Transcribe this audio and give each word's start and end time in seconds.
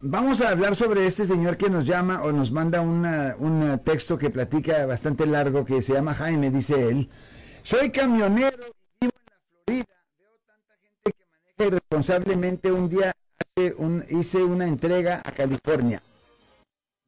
Vamos 0.00 0.42
a 0.42 0.50
hablar 0.50 0.76
sobre 0.76 1.06
este 1.06 1.24
señor 1.24 1.56
que 1.56 1.70
nos 1.70 1.86
llama 1.86 2.22
o 2.22 2.30
nos 2.30 2.52
manda 2.52 2.82
una- 2.82 3.34
un 3.38 3.78
texto 3.82 4.18
que 4.18 4.28
platica 4.28 4.84
bastante 4.84 5.24
largo 5.24 5.64
que 5.64 5.80
se 5.80 5.94
llama 5.94 6.12
Jaime, 6.14 6.50
dice 6.50 6.88
él. 6.88 7.08
Soy 7.62 7.90
camionero 7.90 8.58
y 9.00 9.06
vivo 9.06 9.12
en 9.16 9.24
la 9.26 9.38
Florida. 9.64 9.84
Veo 10.18 10.36
tanta 10.46 10.74
gente 10.82 11.12
que 11.12 11.24
maneja 11.32 11.66
irresponsablemente. 11.66 12.72
Un 12.72 12.88
día 12.90 13.12
hace 13.56 13.74
un- 13.78 14.04
hice 14.10 14.42
una 14.44 14.66
entrega 14.66 15.22
a 15.24 15.32
California. 15.32 16.02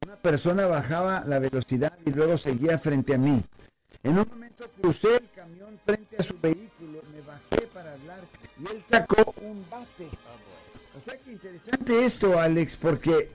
Una 0.03 0.15
persona 0.15 0.65
bajaba 0.65 1.23
la 1.27 1.37
velocidad 1.37 1.93
y 2.05 2.09
luego 2.09 2.39
seguía 2.39 2.79
frente 2.79 3.13
a 3.13 3.17
mí. 3.19 3.43
En 4.01 4.17
un 4.17 4.27
momento 4.27 4.65
crucé 4.81 5.17
el 5.17 5.29
camión 5.35 5.79
frente 5.85 6.15
a 6.17 6.23
su 6.23 6.33
vehículo, 6.41 6.78
bajé 7.29 7.67
para 7.67 7.93
hablar 7.93 8.19
y 8.59 8.75
él 8.75 8.81
sacó 8.83 9.33
un 9.41 9.63
bate. 9.69 10.07
O 10.97 11.01
sea 11.03 11.15
que 11.17 11.31
interesante 11.31 12.05
esto, 12.05 12.39
Alex, 12.39 12.77
porque 12.77 13.31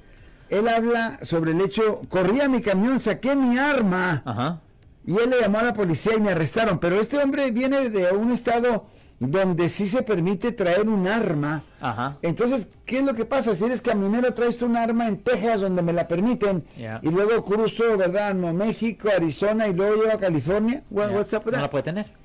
él 0.51 0.69
habla 0.69 1.19
sobre 1.23 1.53
el 1.53 1.61
hecho, 1.61 2.03
corría 2.09 2.49
mi 2.49 2.61
camión, 2.61 3.01
saqué 3.01 3.35
mi 3.35 3.57
arma 3.59 4.23
Ajá. 4.25 4.61
y 5.07 5.17
él 5.19 5.31
le 5.31 5.41
llamó 5.41 5.59
a 5.59 5.63
la 5.65 5.75
policía 5.75 6.15
y 6.17 6.21
me 6.21 6.33
arrestaron. 6.33 6.79
Pero 6.79 7.01
este 7.01 7.19
hombre 7.19 7.51
viene 7.53 7.89
de 7.89 8.13
un 8.13 8.33
estado 8.33 8.87
donde 9.21 9.69
sí 9.69 9.87
se 9.87 10.03
permite 10.03 10.53
traer 10.53 10.87
un 10.89 11.07
arma. 11.07 11.63
Ajá. 11.81 12.19
Entonces, 12.21 12.67
¿qué 12.85 12.99
es 12.99 13.05
lo 13.05 13.15
que 13.15 13.25
pasa? 13.25 13.55
Si 13.55 13.65
eres 13.65 13.81
camionero, 13.81 14.35
traes 14.35 14.59
tú 14.59 14.67
un 14.67 14.77
arma 14.77 15.07
en 15.07 15.23
Texas 15.23 15.61
donde 15.63 15.81
me 15.83 15.93
la 15.93 16.07
permiten 16.09 16.65
y 17.01 17.09
luego 17.09 17.43
cruzo, 17.45 17.97
¿verdad? 17.97 18.35
México, 18.35 19.09
Arizona 19.15 19.69
y 19.69 19.73
luego 19.73 20.03
llego 20.03 20.13
a 20.13 20.19
California. 20.19 20.83
What- 20.91 21.11
Ya. 21.11 21.17
what's 21.17 21.33
up 21.33 21.43
No 21.47 21.53
that? 21.53 21.61
la 21.63 21.71
puede 21.71 21.85
tener. 21.85 22.24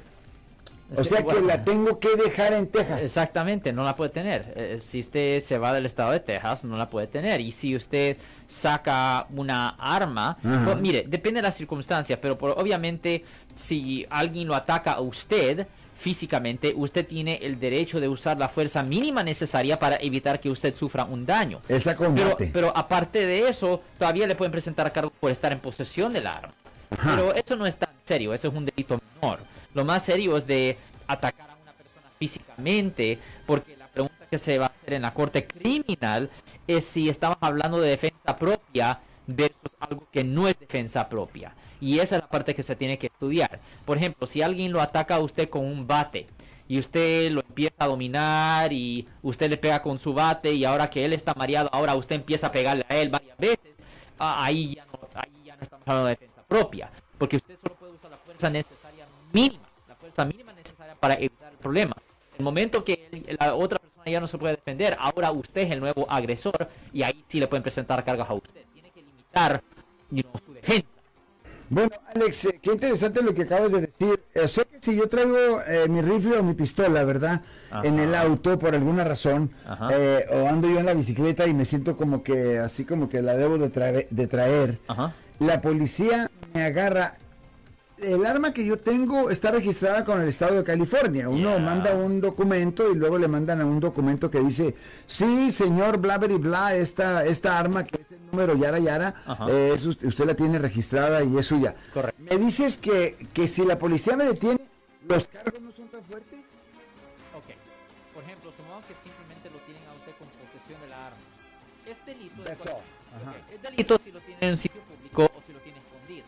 O 0.96 1.04
sea 1.04 1.24
que 1.24 1.40
la 1.42 1.64
tengo 1.64 2.00
que 2.00 2.16
dejar 2.16 2.54
en 2.54 2.68
Texas. 2.68 3.04
Exactamente, 3.04 3.72
no 3.72 3.84
la 3.84 3.96
puede 3.96 4.10
tener. 4.10 4.54
Eh, 4.56 4.80
Si 4.82 5.00
usted 5.02 5.40
se 5.42 5.58
va 5.58 5.72
del 5.74 5.86
estado 5.86 6.12
de 6.12 6.20
Texas, 6.20 6.64
no 6.64 6.78
la 6.78 6.90
puede 6.90 7.08
tener. 7.08 7.42
Y 7.42 7.52
si 7.52 7.76
usted 7.76 8.18
saca 8.48 9.28
una 9.36 9.70
arma, 9.78 10.38
pues, 10.42 10.78
mire, 10.78 11.06
depende 11.08 11.40
de 11.40 11.44
las 11.48 11.56
circunstancias, 11.56 12.18
pero 12.22 12.38
por- 12.38 12.52
obviamente 12.60 13.24
si 13.56 14.06
alguien 14.10 14.48
lo 14.48 14.56
ataca 14.56 14.94
a 14.94 15.02
usted 15.02 15.68
físicamente, 15.96 16.74
usted 16.76 17.06
tiene 17.06 17.40
el 17.44 17.60
derecho 17.60 18.00
de 18.00 18.08
usar 18.08 18.38
la 18.40 18.48
fuerza 18.48 18.82
mínima 18.84 19.22
necesaria 19.22 19.78
para 19.78 19.98
evitar 19.98 20.40
que 20.40 20.50
usted 20.50 20.74
sufra 20.74 21.04
un 21.04 21.26
daño. 21.26 21.62
Esa 21.68 21.96
Pero, 21.96 22.38
pero 22.54 22.72
aparte 22.76 23.26
de 23.26 23.50
eso, 23.50 23.82
todavía 23.98 24.26
le 24.26 24.36
pueden 24.36 24.52
presentar 24.52 24.92
cargo 24.94 25.12
por 25.20 25.30
estar 25.30 25.52
en 25.52 25.60
posesión 25.60 26.14
del 26.14 26.26
arma. 26.26 26.54
Ajá. 26.90 27.16
Pero 27.16 27.34
eso 27.36 27.56
no 27.58 27.66
es 27.68 27.76
tan 27.76 27.90
serio, 28.06 28.34
eso 28.34 28.48
es 28.48 28.54
un 28.54 28.66
delito 28.66 29.00
menor. 29.22 29.40
Lo 29.76 29.86
más 29.86 30.04
serio 30.04 30.36
es 30.38 30.48
de 30.48 30.78
atacar 31.14 31.50
a 31.50 31.56
una 31.62 31.74
persona 31.74 32.08
físicamente, 32.18 33.20
porque 33.46 33.76
la 33.78 33.88
pregunta 33.88 34.26
que 34.30 34.38
se 34.38 34.58
va 34.58 34.68
a 34.68 34.70
hacer 34.70 34.94
en 34.94 35.02
la 35.02 35.14
corte 35.14 35.46
criminal 35.46 36.30
es 36.68 36.86
si 36.86 37.10
estamos 37.10 37.38
hablando 37.42 37.82
de 37.82 37.90
defensa 37.90 38.36
propia 38.36 39.00
versus 39.28 39.72
algo 39.80 40.08
que 40.12 40.24
no 40.24 40.48
es 40.48 40.60
defensa 40.60 41.10
propia. 41.10 41.54
Y 41.82 42.00
esa 42.00 42.18
es 42.18 42.22
la 42.22 42.30
parte 42.30 42.54
que 42.54 42.64
se 42.64 42.76
tiene 42.76 42.98
que 42.98 43.08
estudiar. 43.08 43.60
Por 43.86 43.98
ejemplo, 43.98 44.28
si 44.28 44.42
alguien 44.42 44.72
lo 44.72 44.82
ataca 44.82 45.16
a 45.16 45.20
usted 45.20 45.50
con 45.50 45.66
un 45.66 45.88
bate, 45.88 46.28
y 46.70 46.78
usted 46.78 47.32
lo 47.32 47.42
empieza 47.42 47.76
a 47.80 47.88
dominar 47.88 48.72
y 48.72 49.08
usted 49.24 49.50
le 49.50 49.58
pega 49.58 49.82
con 49.82 49.98
su 49.98 50.14
bate 50.14 50.54
y 50.54 50.66
ahora 50.66 50.88
que 50.88 51.04
él 51.04 51.14
está 51.14 51.34
mareado, 51.34 51.68
ahora 51.74 51.96
usted 51.96 52.16
empieza 52.16 52.48
a 52.48 52.52
pegarle 52.52 52.86
a 52.88 52.96
él 52.96 53.10
varias 53.10 53.36
veces, 53.40 53.74
ah, 54.20 54.46
ahí, 54.46 54.76
ya 54.76 54.86
no, 54.86 55.00
ahí 55.16 55.46
ya 55.46 55.56
no 55.56 55.64
estamos 55.64 55.88
hablando 55.88 56.10
de 56.10 56.12
defensa 56.12 56.44
propia, 56.48 56.92
porque 57.18 57.38
usted 57.38 57.58
solo 57.60 57.74
puede 57.74 57.94
usar 57.94 58.12
la 58.12 58.18
fuerza 58.18 58.50
necesaria 58.52 59.08
mínima, 59.34 59.68
la 59.88 59.96
fuerza 59.96 60.24
mínima 60.26 60.54
necesaria 60.54 60.79
para 61.00 61.16
evitar 61.16 61.52
el 61.52 61.58
problema. 61.58 61.96
El 62.38 62.44
momento 62.46 62.84
que 62.84 63.36
la 63.40 63.56
otra 63.56 63.80
persona 63.80 64.06
ya 64.12 64.20
no 64.20 64.28
se 64.28 64.38
puede 64.38 64.56
defender, 64.56 64.96
ahora 65.00 65.32
usted 65.32 65.62
es 65.62 65.72
el 65.72 65.80
nuevo 65.80 66.06
agresor 66.10 66.70
y 66.94 67.04
ahí 67.04 67.24
sí 67.28 67.40
le 67.40 67.48
pueden 67.48 67.64
presentar 67.64 68.04
cargas 68.06 68.30
a 68.30 68.34
usted. 68.34 68.62
Tiene 68.74 68.92
que 68.92 69.02
limitar 69.02 69.62
you 70.12 70.24
know, 70.24 70.34
su 70.46 70.54
defensa. 70.54 70.88
Bueno, 71.72 71.92
Alex, 72.16 72.46
eh, 72.46 72.60
qué 72.64 72.72
interesante 72.72 73.22
lo 73.22 73.36
que 73.36 73.44
acabas 73.44 73.72
de 73.72 73.82
decir. 73.82 74.24
Eh, 74.34 74.48
sé 74.48 74.66
que 74.66 74.80
si 74.82 74.96
yo 74.96 75.08
traigo 75.08 75.62
eh, 75.68 75.88
mi 75.88 76.02
rifle 76.02 76.38
o 76.38 76.44
mi 76.44 76.56
pistola, 76.56 77.04
¿verdad? 77.04 77.42
Ajá. 77.70 77.86
En 77.88 78.00
el 78.00 78.16
auto 78.16 78.58
por 78.58 78.74
alguna 78.74 79.04
razón, 79.04 79.52
eh, 79.92 80.26
o 80.32 80.48
ando 80.48 80.68
yo 80.68 80.80
en 80.80 80.88
la 80.88 80.96
bicicleta 80.96 81.46
y 81.46 81.54
me 81.54 81.66
siento 81.66 81.96
como 81.96 82.24
que, 82.24 82.58
así 82.58 82.86
como 82.86 83.08
que 83.08 83.22
la 83.22 83.36
debo 83.36 83.60
de, 83.60 83.72
trae- 83.72 84.08
de 84.10 84.26
traer, 84.28 84.80
Ajá. 84.88 85.14
la 85.40 85.62
policía 85.62 86.32
me 86.56 86.64
agarra. 86.64 87.18
El 88.02 88.26
arma 88.26 88.54
que 88.54 88.66
yo 88.66 88.78
tengo 88.80 89.30
está 89.30 89.52
registrada 89.52 90.06
con 90.06 90.22
el 90.22 90.30
estado 90.30 90.56
de 90.56 90.64
California. 90.64 91.28
Uno 91.28 91.60
manda 91.60 91.94
un 91.94 92.22
documento 92.22 92.92
y 92.92 92.96
luego 92.96 93.18
le 93.18 93.28
mandan 93.28 93.62
a 93.62 93.66
un 93.66 93.80
documento 93.80 94.30
que 94.32 94.40
dice, 94.40 94.76
sí, 95.06 95.52
señor, 95.52 95.98
bla, 95.98 96.18
bla, 96.18 96.38
bla, 96.38 96.76
esta, 96.76 97.26
esta 97.26 97.58
arma 97.60 97.84
que 97.86 98.02
es 98.02 98.12
el 98.12 98.26
número 98.32 98.56
yara, 98.56 98.80
yara, 98.80 99.16
eh, 99.50 99.74
es 99.76 99.86
us- 99.86 99.98
usted 100.04 100.26
la 100.26 100.34
tiene 100.36 100.60
registrada 100.60 101.24
y 101.24 101.38
es 101.38 101.46
suya. 101.46 101.76
Correcto. 101.94 102.22
Me 102.24 102.38
dices 102.38 102.78
que, 102.78 103.18
que 103.34 103.48
si 103.48 103.66
la 103.66 103.78
policía 103.78 104.16
me 104.16 104.26
detiene, 104.26 104.60
los 105.08 105.28
cargos 105.28 105.60
no 105.62 105.72
son 105.74 105.88
tan 105.90 106.04
fuertes. 106.04 106.40
Ok. 107.36 107.52
Por 108.14 108.24
ejemplo, 108.24 108.52
supongamos 108.52 108.86
que 108.86 108.94
simplemente 109.04 109.50
lo 109.50 109.58
tienen 109.68 109.84
a 109.90 109.94
usted 109.94 110.12
con 110.18 110.28
posesión 110.40 110.80
de 110.82 110.88
la 110.90 111.08
arma. 111.08 111.18
Es 111.86 112.06
delito. 112.06 112.44
de 112.44 112.56
cual- 112.56 112.84
Es 113.54 113.62
delito 113.62 114.00
si 114.04 114.12
lo 114.12 114.20
tiene 114.22 114.38
en 114.42 114.50
un 114.52 114.58
sitio 114.58 114.82
público 114.82 115.24
o 115.36 115.42
si 115.46 115.52
lo 115.54 115.60
tiene 115.60 115.80
escondido. 115.80 116.26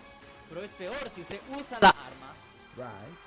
Pero 0.52 0.64
es 0.66 0.72
peor 0.72 1.10
si 1.16 1.22
usted 1.22 1.40
usa 1.58 1.80
la 1.82 1.90
arma. 1.90 2.34
Right. 2.76 3.18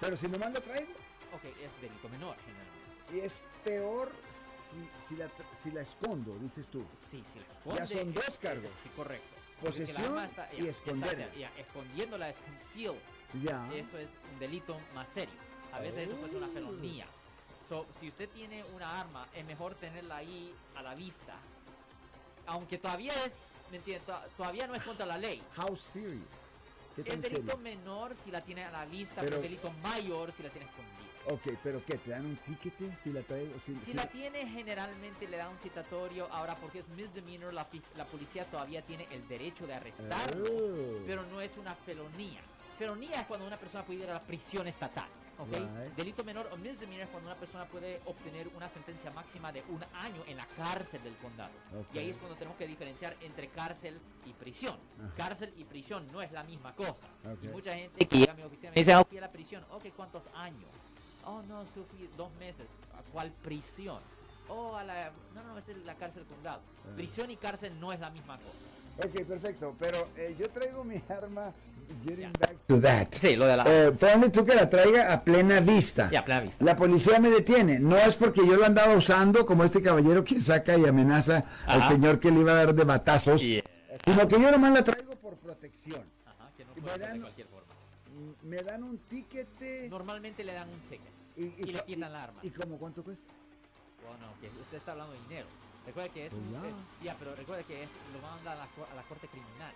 Pero 0.00 0.16
si 0.16 0.26
nomás 0.28 0.50
la 0.52 0.60
traigo, 0.60 0.92
Ok, 1.34 1.44
es 1.44 1.80
delito 1.82 2.08
menor 2.08 2.36
generalmente. 2.46 3.14
y 3.16 3.20
es 3.20 3.38
peor 3.64 4.10
si, 4.32 4.88
si, 5.08 5.16
la, 5.16 5.26
tra- 5.26 5.54
si 5.62 5.70
la 5.70 5.82
escondo, 5.82 6.34
dices 6.38 6.66
tú. 6.68 6.84
Sí, 7.10 7.22
sí. 7.32 7.40
Ya 7.66 7.82
esconde, 7.84 7.94
son 7.94 8.14
dos 8.14 8.28
es- 8.28 8.38
cargos. 8.38 8.70
Sí, 8.82 8.88
correcto. 8.96 9.26
Posesión 9.60 10.04
arma 10.06 10.24
está- 10.24 10.48
y 10.54 10.62
ya, 10.64 10.70
esconderla. 10.70 11.24
exacto, 11.24 11.38
ya, 11.38 11.52
escondiéndola 11.58 12.30
es 12.30 12.36
conceal. 12.38 12.94
Ya. 13.42 13.68
Eso 13.74 13.98
es 13.98 14.08
un 14.32 14.38
delito 14.38 14.80
más 14.94 15.08
serio. 15.10 15.34
A 15.72 15.80
veces 15.80 16.08
eso 16.08 16.16
puede 16.16 16.32
ser 16.32 16.38
una 16.42 16.48
Oh. 16.48 16.52
felonía. 16.54 17.06
So, 17.68 17.86
si 18.00 18.08
usted 18.08 18.28
tiene 18.30 18.64
una 18.74 19.00
arma, 19.00 19.26
es 19.34 19.44
mejor 19.44 19.74
tenerla 19.74 20.16
ahí 20.16 20.54
a 20.76 20.82
la 20.82 20.94
vista. 20.94 21.34
Aunque 22.46 22.78
todavía 22.78 23.12
es, 23.24 23.50
¿me 23.70 23.78
entiende? 23.78 24.04
To- 24.06 24.20
Todavía 24.36 24.66
no 24.66 24.74
es 24.74 24.82
contra 24.82 25.06
la 25.06 25.18
ley. 25.18 25.42
How 25.56 25.76
serious? 25.76 26.22
¿Qué 26.94 27.02
Es 27.02 27.08
tan 27.08 27.20
delito 27.20 27.40
serio? 27.42 27.58
menor 27.58 28.16
si 28.24 28.30
la 28.30 28.40
tiene 28.40 28.64
a 28.64 28.70
la 28.70 28.84
vista, 28.86 29.16
Pero- 29.16 29.30
pero 29.36 29.42
delito 29.42 29.70
mayor 29.82 30.32
si 30.36 30.42
la 30.42 30.48
tiene 30.50 30.66
escondida. 30.66 30.96
Ok, 31.28 31.58
pero 31.62 31.84
¿qué? 31.84 31.98
¿Te 31.98 32.10
dan 32.10 32.24
un 32.24 32.36
ticket 32.36 32.74
si 33.02 33.12
la 33.12 33.20
traigo? 33.22 33.52
Si, 33.66 33.74
Si 33.74 33.86
si 33.86 33.92
la 33.94 34.04
la- 34.04 34.10
tiene 34.10 34.46
generalmente 34.46 35.26
le 35.26 35.36
da 35.36 35.48
un 35.48 35.58
citatorio, 35.58 36.28
ahora 36.30 36.54
porque 36.56 36.78
es 36.78 36.88
misdemeanor, 36.90 37.52
la, 37.52 37.66
la 37.96 38.06
policía 38.06 38.44
todavía 38.44 38.80
tiene 38.82 39.08
el 39.10 39.26
derecho 39.26 39.66
de 39.66 39.74
arrestarlo, 39.74 40.44
Oh. 40.48 41.02
pero 41.04 41.24
no 41.26 41.40
es 41.40 41.50
una 41.58 41.74
felonía. 41.74 42.40
Felonía 42.78 43.20
es 43.20 43.26
cuando 43.26 43.46
una 43.46 43.56
persona 43.56 43.84
puede 43.84 44.00
ir 44.00 44.10
a 44.10 44.14
la 44.14 44.20
prisión 44.20 44.66
estatal, 44.66 45.08
¿ok? 45.38 45.48
Right. 45.52 45.96
Delito 45.96 46.22
menor 46.24 46.48
o 46.52 46.56
misdemeanor 46.58 47.06
es 47.06 47.10
cuando 47.10 47.30
una 47.30 47.38
persona 47.38 47.64
puede 47.64 48.00
obtener 48.04 48.48
una 48.54 48.68
sentencia 48.68 49.10
máxima 49.12 49.50
de 49.50 49.62
un 49.68 49.82
año 49.94 50.22
en 50.26 50.36
la 50.36 50.46
cárcel 50.56 51.02
del 51.02 51.14
condado. 51.16 51.52
Ok. 51.78 51.94
Y 51.94 51.98
ahí 51.98 52.10
es 52.10 52.16
cuando 52.16 52.36
tenemos 52.36 52.58
que 52.58 52.66
diferenciar 52.66 53.16
entre 53.22 53.48
cárcel 53.48 53.98
y 54.26 54.32
prisión. 54.34 54.76
Ajá. 54.98 55.14
Cárcel 55.16 55.54
y 55.56 55.64
prisión 55.64 56.06
no 56.12 56.20
es 56.20 56.32
la 56.32 56.42
misma 56.44 56.74
cosa. 56.74 57.08
Ok. 57.24 57.44
Y 57.44 57.48
mucha 57.48 57.72
gente 57.72 58.06
que 58.06 58.18
llega 58.18 58.32
a 58.32 58.36
mi 58.36 58.42
oficina 58.42 58.70
me 58.70 58.74
dice, 58.76 58.92
ah, 58.92 59.04
fui 59.04 59.18
a 59.18 59.22
la 59.22 59.32
prisión. 59.32 59.64
Ok, 59.70 59.86
¿cuántos 59.96 60.22
años? 60.34 60.70
Oh, 61.24 61.42
no, 61.48 61.64
fui 61.64 62.08
dos 62.16 62.30
meses. 62.34 62.66
¿A 62.98 63.02
cuál 63.10 63.32
prisión? 63.42 64.00
Oh, 64.48 64.76
a 64.76 64.84
la... 64.84 65.10
No, 65.34 65.42
no, 65.42 65.58
es 65.58 65.68
la 65.84 65.94
cárcel 65.94 66.24
del 66.24 66.34
condado. 66.34 66.60
Ah. 66.84 66.94
Prisión 66.94 67.30
y 67.30 67.36
cárcel 67.36 67.80
no 67.80 67.90
es 67.90 68.00
la 68.00 68.10
misma 68.10 68.36
cosa. 68.36 69.08
Ok, 69.08 69.26
perfecto. 69.26 69.74
Pero 69.78 70.08
eh, 70.16 70.36
yo 70.38 70.48
traigo 70.50 70.84
mi 70.84 71.02
arma. 71.08 71.52
Getting 72.04 72.32
back 72.38 72.56
to 72.66 72.80
that. 72.80 73.08
Sí, 73.12 73.36
lo 73.36 73.46
de 73.46 73.56
la... 73.56 73.64
Eh, 73.66 73.92
ponle 73.92 74.30
tú 74.30 74.44
que 74.44 74.54
la 74.54 74.68
traiga 74.70 75.12
a 75.12 75.22
plena 75.24 75.60
vista. 75.60 76.08
Ya, 76.10 76.24
plena 76.24 76.40
vista. 76.42 76.64
La 76.64 76.76
policía 76.76 77.18
me 77.18 77.30
detiene. 77.30 77.78
No 77.78 77.96
es 77.96 78.14
porque 78.14 78.46
yo 78.46 78.56
lo 78.56 78.64
andaba 78.64 78.94
usando 78.94 79.44
como 79.46 79.64
este 79.64 79.82
caballero 79.82 80.22
que 80.24 80.40
saca 80.40 80.76
y 80.76 80.84
amenaza 80.86 81.44
al 81.66 81.80
Ajá. 81.80 81.88
señor 81.92 82.20
que 82.20 82.30
le 82.30 82.40
iba 82.40 82.52
a 82.52 82.56
dar 82.56 82.74
de 82.74 82.84
batazos. 82.84 83.40
Yeah. 83.42 83.62
Sino 84.04 84.28
que 84.28 84.40
yo 84.40 84.50
nomás 84.50 84.72
la 84.72 84.84
traigo 84.84 85.16
por 85.16 85.34
protección. 85.36 86.02
Ajá, 86.26 86.50
que 86.56 86.64
no 86.64 86.72
Y 86.76 86.80
puede 86.80 86.98
me 86.98 86.98
ser 86.98 87.00
de 87.00 87.08
dan- 87.12 87.20
cualquier 87.22 87.46
forma. 87.48 87.66
Me 88.42 88.56
dan 88.62 88.82
un 88.84 88.98
tiquete. 88.98 89.88
Normalmente 89.88 90.44
le 90.44 90.52
dan 90.52 90.68
un 90.68 90.80
ticket 90.80 91.12
y, 91.36 91.44
y, 91.62 91.72
le 91.72 91.78
co- 91.80 91.84
quitan 91.86 92.12
la 92.12 92.22
arma. 92.24 92.40
¿Y 92.42 92.50
cómo 92.50 92.76
cuánto 92.78 93.02
cuesta? 93.02 93.32
Bueno, 94.06 94.32
que 94.40 94.46
usted 94.60 94.78
está 94.78 94.92
hablando 94.92 95.12
de 95.14 95.20
dinero. 95.28 95.46
Recuerde 95.86 96.10
que 96.10 96.26
es 96.26 96.32
Oh, 96.32 97.04
ya. 97.04 97.14
pero 97.18 97.34
recuerde 97.36 97.64
que 97.64 97.82
es, 97.84 97.88
lo 98.12 98.20
van 98.20 98.32
a 98.32 98.36
mandar 98.36 98.56
a 98.58 98.62
a 98.92 98.94
la 98.96 99.02
corte 99.02 99.28
criminal. 99.28 99.72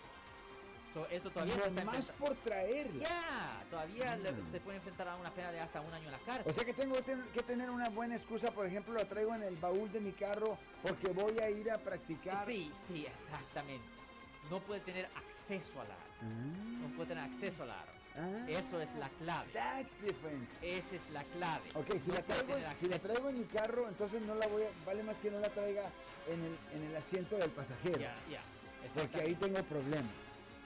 So, 0.92 1.06
esto 1.06 1.30
todavía 1.30 1.54
se 1.54 1.60
está 1.60 1.70
enfrentando... 1.82 2.12
por 2.14 2.36
traerla. 2.38 3.08
Ya, 3.08 3.64
todavía 3.70 4.16
le- 4.16 4.32
Mm. 4.32 4.50
se 4.50 4.60
puede 4.60 4.78
enfrentar 4.78 5.08
a 5.08 5.16
una 5.16 5.30
pena 5.30 5.52
de 5.52 5.60
hasta 5.60 5.80
un 5.80 5.92
año 5.94 6.06
en 6.06 6.12
la 6.12 6.18
cárcel. 6.18 6.50
O 6.50 6.52
sea 6.54 6.64
que 6.64 6.72
tengo 6.74 6.96
que 6.96 7.02
ten- 7.02 7.24
que 7.32 7.42
tener 7.44 7.70
una 7.70 7.88
buena 7.90 8.16
excusa, 8.16 8.50
por 8.50 8.66
ejemplo, 8.66 8.94
la 8.94 9.04
traigo 9.04 9.32
en 9.34 9.44
el 9.44 9.56
baúl 9.56 9.90
de 9.92 10.00
mi 10.00 10.10
carro 10.12 10.58
porque 10.82 11.08
voy 11.12 11.38
a 11.38 11.48
ir 11.48 11.70
a 11.70 11.78
practicar. 11.78 12.44
Sí, 12.44 12.72
sí, 12.88 13.06
exactamente. 13.06 13.84
No 14.50 14.58
puede 14.60 14.80
tener 14.80 15.06
acceso 15.14 15.80
al 15.80 15.86
arma. 15.92 16.04
Ah. 16.22 16.80
No 16.82 16.96
puede 16.96 17.08
tener 17.10 17.24
acceso 17.24 17.62
al 17.62 17.70
arma. 17.70 17.92
Ah, 18.16 18.44
Eso 18.48 18.80
es 18.80 18.88
la 18.98 19.08
clave. 19.10 19.52
That's 19.52 19.92
difference. 20.02 20.52
Esa 20.60 20.96
es 20.96 21.10
la 21.12 21.22
clave. 21.22 21.70
Ok, 21.74 21.92
si 22.02 22.08
No 22.10 22.14
la, 22.16 22.22
traigo, 22.22 22.54
si 22.80 22.88
la 22.88 22.98
traigo 22.98 23.28
en 23.28 23.38
mi 23.38 23.44
carro, 23.44 23.88
entonces 23.88 24.20
no 24.26 24.34
la 24.34 24.48
voy 24.48 24.62
a, 24.64 24.66
vale 24.84 25.04
más 25.04 25.16
que 25.18 25.30
no 25.30 25.38
la 25.38 25.48
traiga 25.50 25.84
en 26.28 26.40
el, 26.44 26.56
en 26.74 26.90
el 26.90 26.96
asiento 26.96 27.36
del 27.36 27.50
pasajero. 27.50 28.00
Ya, 28.00 28.16
ya. 28.28 28.40
Porque 28.94 29.20
ahí 29.20 29.34
tengo 29.36 29.62
problemas. 29.62 30.10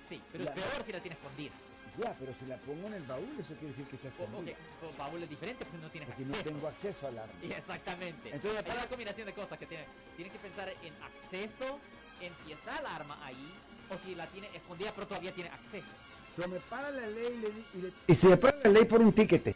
Sí, 0.08 0.20
pero 0.32 0.44
la- 0.44 0.50
es 0.52 0.56
peor 0.60 0.84
si 0.86 0.92
la 0.92 1.00
tienes 1.00 1.18
escondida. 1.18 1.52
Ya, 1.96 2.12
pero 2.18 2.34
si 2.40 2.46
la 2.46 2.56
pongo 2.58 2.88
en 2.88 2.94
el 2.94 3.02
baúl, 3.04 3.28
eso 3.38 3.54
quiere 3.54 3.68
decir 3.68 3.86
que 3.86 3.96
está 3.96 4.08
escondida. 4.08 4.56
con 4.80 4.96
baúl 4.98 5.22
es 5.22 5.30
diferente 5.30 5.64
porque 5.64 5.78
no 5.80 5.90
tienes 5.90 6.08
Porque 6.08 6.22
acceso. 6.24 6.38
no 6.38 6.44
tengo 6.44 6.68
acceso 6.68 7.06
al 7.06 7.18
arma. 7.18 7.32
Exactamente. 7.42 8.30
Entonces, 8.34 8.58
es 8.60 8.66
para- 8.66 8.78
una 8.80 8.88
combinación 8.88 9.26
de 9.26 9.32
cosas 9.32 9.58
que 9.58 9.66
tienes. 9.66 9.86
Tienes 10.16 10.32
que 10.32 10.38
pensar 10.40 10.68
en 10.82 10.92
acceso, 11.02 11.78
en 12.20 12.32
si 12.44 12.52
está 12.52 12.78
el 12.78 12.86
arma 12.86 13.18
ahí, 13.24 13.52
o 13.90 13.98
si 13.98 14.14
la 14.16 14.26
tiene 14.26 14.48
escondida 14.56 14.92
pero 14.94 15.06
todavía 15.06 15.32
tiene 15.32 15.50
acceso. 15.50 15.86
Pero 16.34 16.48
me 16.48 16.58
para 16.58 16.90
la 16.90 17.06
ley 17.06 17.32
y, 17.32 17.38
le 17.38 17.50
di- 17.50 17.64
y 17.74 17.78
le- 17.82 17.92
y 18.08 18.14
si 18.14 18.26
me 18.26 18.36
para 18.36 18.56
la 18.64 18.70
ley 18.70 18.84
por 18.86 19.00
un 19.00 19.12
tiquete 19.12 19.53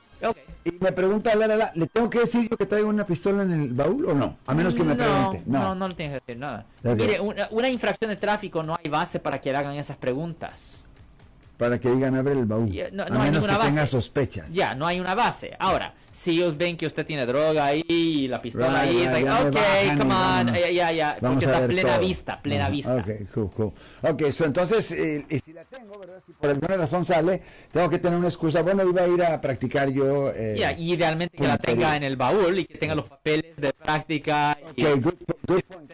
Y 0.64 0.72
me 0.80 0.92
pregunta, 0.92 1.34
la, 1.34 1.46
la, 1.46 1.56
la, 1.56 1.72
¿le 1.74 1.86
tengo 1.86 2.10
que 2.10 2.20
decir 2.20 2.48
yo 2.50 2.56
que 2.56 2.66
traigo 2.66 2.88
una 2.88 3.06
pistola 3.06 3.42
en 3.44 3.52
el 3.52 3.72
baúl 3.72 4.06
o 4.06 4.14
no? 4.14 4.36
A 4.46 4.54
menos 4.54 4.74
que 4.74 4.82
me 4.82 4.94
pregunte. 4.94 5.42
No, 5.46 5.60
No. 5.60 5.74
no 5.74 5.88
le 5.88 5.94
tienes 5.94 6.14
que 6.18 6.20
decir 6.26 6.40
nada. 6.40 6.66
Mire, 6.82 7.20
una, 7.20 7.48
una 7.50 7.68
infracción 7.68 8.10
de 8.10 8.16
tráfico 8.16 8.62
no 8.62 8.74
hay 8.82 8.90
base 8.90 9.18
para 9.20 9.40
que 9.40 9.50
le 9.52 9.58
hagan 9.58 9.74
esas 9.76 9.96
preguntas. 9.96 10.84
Para 11.58 11.78
que 11.80 11.90
digan 11.90 12.14
abre 12.14 12.32
el 12.34 12.46
baúl. 12.46 12.70
Ya, 12.70 12.88
no- 12.92 13.02
a 13.02 13.08
no 13.08 13.20
hay 13.20 13.30
menos 13.30 13.44
que 13.44 13.50
ninguna 13.50 13.66
tenga 13.68 13.80
base. 13.82 13.90
sospechas. 13.90 14.46
Ya, 14.50 14.76
no 14.76 14.86
hay 14.86 15.00
una 15.00 15.16
base. 15.16 15.56
Ahora, 15.58 15.92
si 16.12 16.30
ellos 16.30 16.56
ven 16.56 16.76
que 16.76 16.86
usted 16.86 17.04
tiene 17.04 17.26
droga 17.26 17.66
ahí 17.66 17.82
y 17.88 18.28
la 18.28 18.40
pistola 18.40 18.82
Right, 18.84 18.90
ahí, 18.92 19.02
es 19.04 19.12
like, 19.12 19.28
ok, 19.28 19.98
come 19.98 20.14
y 20.14 20.16
on, 20.16 20.54
ya, 20.54 20.70
ya, 20.70 20.92
ya, 20.92 21.18
Vamos 21.20 21.34
porque 21.38 21.46
a 21.46 21.48
está 21.48 21.60
ver 21.60 21.70
plena 21.70 21.96
todo. 21.96 22.06
vista, 22.06 22.40
plena 22.40 22.62
Ajá, 22.64 22.70
vista. 22.70 22.94
Ok, 22.94 23.08
cool, 23.34 23.50
cool. 23.50 23.72
Ok, 24.02 24.22
so 24.30 24.44
entonces, 24.44 24.92
eh, 24.92 25.26
y 25.28 25.38
si 25.40 25.52
la 25.52 25.64
tengo, 25.64 25.98
¿verdad? 25.98 26.22
Si 26.24 26.32
por 26.32 26.48
alguna 26.48 26.76
razón 26.76 27.04
sale, 27.04 27.42
tengo 27.72 27.90
que 27.90 27.98
tener 27.98 28.16
una 28.16 28.28
excusa. 28.28 28.62
Bueno, 28.62 28.88
iba 28.88 29.02
a 29.02 29.08
ir 29.08 29.22
a 29.24 29.40
practicar 29.40 29.88
yo. 29.90 30.30
Eh, 30.32 30.54
Ya, 30.60 30.72
y 30.78 30.92
idealmente 30.92 31.36
que 31.36 31.46
la 31.46 31.58
tenga 31.58 31.96
en 31.96 32.04
el 32.04 32.16
baúl 32.16 32.56
y 32.60 32.66
que 32.66 32.78
tenga 32.78 32.94
los 32.94 33.06
papeles 33.06 33.56
de 33.56 33.72
práctica. 33.72 34.56
y- 34.76 34.84
Ok, 34.84 35.00
good, 35.02 35.14
good 35.48 35.60
point. 35.62 35.90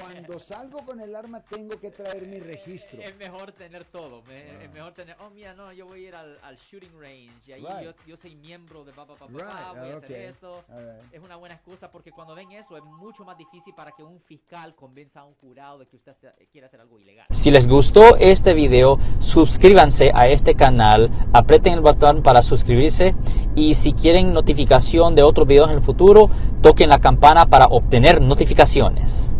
Cuando 0.00 0.38
salgo 0.38 0.78
con 0.86 1.00
el 1.00 1.14
arma, 1.16 1.40
tengo 1.40 1.78
que 1.80 1.90
traer 1.90 2.26
mi 2.26 2.38
registro. 2.38 3.00
Es 3.02 3.16
mejor 3.16 3.52
tener 3.52 3.84
todo. 3.84 4.22
me- 4.22 4.64
Es 4.64 4.70
mejor 4.72 4.92
tener. 4.92 5.16
Oh, 5.20 5.30
mira, 5.30 5.54
no, 5.54 5.72
yo 5.72 5.86
voy 5.86 6.04
a 6.04 6.08
ir 6.08 6.14
al, 6.14 6.38
al 6.42 6.56
shooting 6.56 6.92
range. 7.00 7.30
Y 7.46 7.52
ahí 7.52 7.60
Right. 7.62 7.82
yo, 7.84 7.92
yo 8.06 8.16
soy 8.16 8.34
miembro 8.36 8.84
de 8.84 8.92
papá, 8.92 9.14
papá, 9.14 9.26
Right, 9.32 9.80
voy 9.80 9.90
a 9.90 9.96
hacer 9.96 10.12
esto. 10.22 10.64
Alright. 10.70 11.12
Es 11.14 11.20
una 11.22 11.36
buena 11.36 11.54
excusa 11.56 11.90
porque 11.90 12.12
cuando 12.12 12.34
ven 12.34 12.52
eso 12.52 12.76
es 12.76 12.84
mucho 12.84 13.24
más 13.24 13.36
difícil 13.36 13.74
para 13.74 13.92
que 13.92 14.02
un 14.02 14.20
fiscal 14.20 14.74
convenza 14.74 15.20
a 15.20 15.24
un 15.24 15.34
jurado 15.34 15.78
de 15.78 15.86
que 15.86 15.96
usted 15.96 16.14
quiere 16.52 16.66
hacer 16.66 16.80
algo 16.80 16.98
ilegal. 16.98 17.26
Si 17.30 17.50
les 17.50 17.66
gustó 17.66 18.16
este 18.16 18.54
video, 18.54 18.98
suscríbanse 19.18 20.10
a 20.14 20.28
este 20.28 20.54
canal, 20.54 21.10
aprieten 21.32 21.74
el 21.74 21.80
botón 21.80 22.22
para 22.22 22.42
suscribirse 22.42 23.14
y 23.54 23.74
si 23.74 23.92
quieren 23.92 24.32
notificación 24.32 25.14
de 25.14 25.22
otros 25.22 25.46
videos 25.46 25.70
en 25.70 25.76
el 25.76 25.82
futuro, 25.82 26.28
toquen 26.62 26.88
la 26.88 27.00
campana 27.00 27.46
para 27.46 27.66
obtener 27.66 28.20
notificaciones. 28.20 29.34